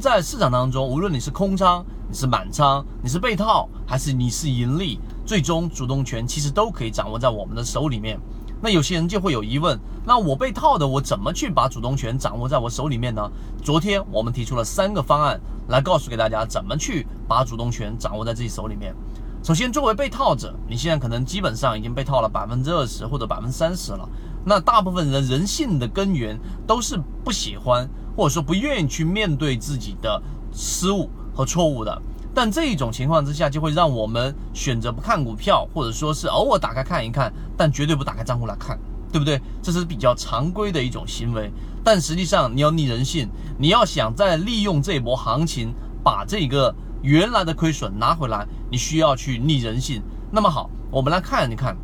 [0.00, 8.18] 在市场当中，无论你是空仓、你是满仓、你是被套，还是你是盈利，最终主动权其实都可以掌握在我们的手里面。
[8.60, 13.30] 那有些人就会有疑问，那我被套的，我怎么去把主动权掌握在我手里面呢？
[13.62, 18.94] 昨天我们提出了三个方案来告诉给大家怎么去把主动权掌握在自己手里面。
[19.42, 24.08] 首先，作为被套者，你现在可能基本上已经被套了百分之二十或者百分之三十了。
[24.44, 30.20] 那大部分人人性的根源都是不喜欢或者说不愿意去面对自己的
[30.52, 32.02] 失误和错误的。
[32.34, 38.78] 但这一种情况之下，就会让我们选择不看股票，或者说是偶尔打开看一看，但绝对不打开账户来看，
[39.12, 39.40] 对不对？
[39.62, 41.50] 这是比较常规的一种行为。
[41.82, 45.72] 但实际上，你要逆人性，你要想再利用这一波行情
[46.02, 50.02] 把这个原来的亏损拿回来，你需要去逆人性。
[50.30, 51.74] 那么好，我们来看一看，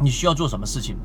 [0.00, 0.96] 你需要做什么事情。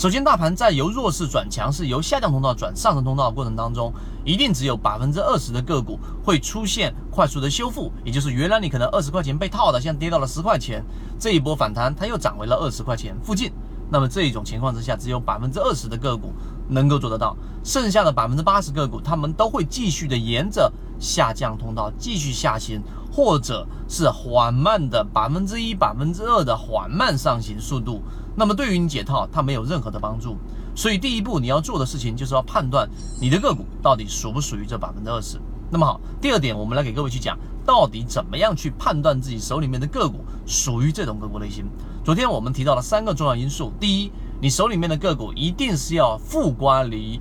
[0.00, 3.92] 首先，大盘在由弱势转强势、由下降通道转上升通道的过程当中，
[4.24, 10.82] 一定只有百分之二十的个股会出现快速的修复，也就是原来你可能二十块钱被套的，现在跌到了十块钱，
[11.18, 13.52] 这一波反弹它又涨回了二十块钱附近。
[13.90, 16.32] 那么这一种情况之下，只有百分之二十的个股
[16.66, 28.02] 能够做得到，剩下的百分之八十个股，他们都会继续的沿着下降通道继续下行，或者是缓慢的百分之一、百分之二的缓慢上行速度。
[28.36, 30.36] 那么对于你解套，它没有任何的帮助。
[30.76, 32.88] 所以第一步你要做的事情就是要判断
[33.20, 35.40] 你的个股到底属不属于这百分之二十。
[35.68, 41.64] 那么好，第二点我们来给各位去讲，到底怎么样去判断自己手里面的个股属于这种个股类型。
[42.04, 47.20] 昨天我们提到了三个重要因素，第一，你手里面的个股一定是要负乖离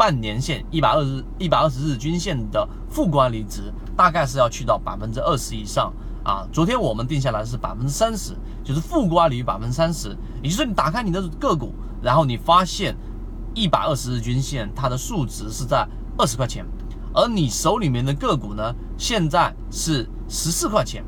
[0.00, 5.92] 半年线一百二十一百二十日均线的负乖离值，大概是要去到百分之二十以上。
[6.24, 8.34] 啊，昨天我们定下来是百分之三十，
[8.64, 12.96] 就是负瓜离百分之三十，也就是你打开你的个股，然后你发现
[13.54, 16.64] 一百二十日均线它的数值是在二十块钱，
[17.12, 21.04] 而你手里面的个股呢，现在是十四块钱，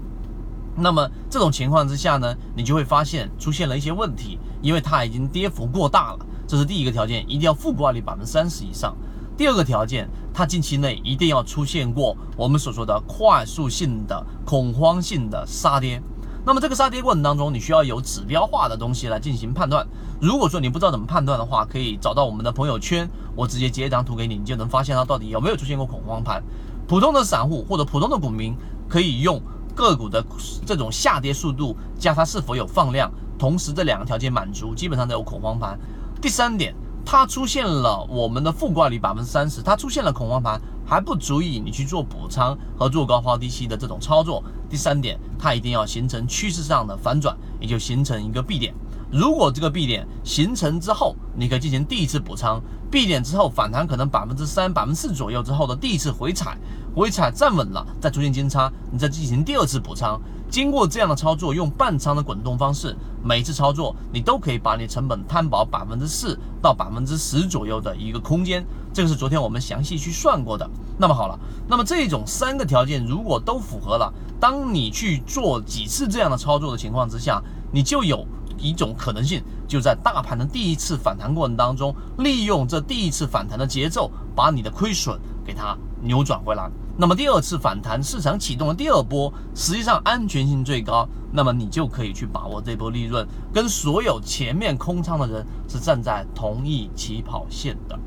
[0.77, 8.95] 那么这种情况之下呢，你就会发现出现了一些问题，因为它已经跌幅过大了，这是第一个条件，一定要负挂率百分之三十以上。
[9.39, 16.03] 第二个条件，它近期内一定要出现过我们所说的快速性的恐慌性的杀跌。
[16.45, 19.89] 那么这个杀跌过程当中，你需要有指标化的东西来进行判断。
[20.21, 26.45] 如果说你不知道怎么判断的话，可以找到我们的朋友圈，我直接截一张图给你，你就能发现它到底有没有出现过恐慌盘。
[26.87, 28.55] 普通的散户或者普通的股民
[28.87, 29.41] 可以用
[29.75, 30.23] 个股的
[30.67, 35.81] 这种下跌速度加它是否有放量，同时这两个条件满足，基本上都有恐慌盘。
[36.23, 36.73] 第三点。
[37.05, 44.41] 它出现了我们的负挂率百分之三十，它出现了恐慌盘，还不足以你去做补仓和做高抛低吸的这种操作。
[44.71, 48.73] 第三点，它一定要形成趋势上的反转，也就形成一个 B 点。
[49.13, 52.59] 如果这个 B 点形成之后，你可以进行第一次补仓。
[52.91, 56.57] B 点之后反弹可能百分之三、百分之四左右之后的第一次回踩，
[56.95, 60.19] 回踩站稳了，再出现金叉，你再进行第二次补仓。
[60.49, 68.65] 经过这样的操作，用半仓的滚动方式，每次操作你都可以把你成本摊薄百分之四到百分之十左右的一个空间。
[68.95, 70.69] 这个是昨天我们详细去算过的。
[70.99, 77.43] 那么好了，那么这种三个条件如果都符合了，当你去做几次这样的操作的情况之下，
[77.73, 78.27] 你就有
[78.63, 86.71] 一种可能性，就在大盘的第一次反弹过程当中，利用这第一次反弹的节奏，把你的亏损给它扭转回来。
[86.97, 97.99] 那么第二次反弹，市场启动的第二波，实际上安全性最高，那么你就可以去把握这波利润，跟所有前面空仓的人是站在同一起跑线的。